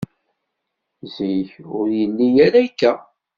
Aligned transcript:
Zik, 1.13 1.51
ur 1.77 1.87
yelli 1.99 2.27
ara 2.45 2.59
akka. 2.67 2.93